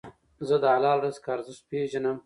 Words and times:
زه 0.47 0.55
د 0.63 0.65
حلال 0.75 0.97
رزق 1.05 1.25
ارزښت 1.35 1.63
پېژنم. 1.69 2.17